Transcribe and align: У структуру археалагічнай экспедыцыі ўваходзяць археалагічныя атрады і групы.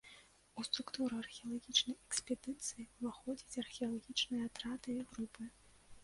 У 0.59 0.63
структуру 0.67 1.13
археалагічнай 1.23 1.95
экспедыцыі 2.05 2.85
ўваходзяць 2.95 3.59
археалагічныя 3.65 4.41
атрады 4.49 4.89
і 5.03 5.05
групы. 5.13 5.43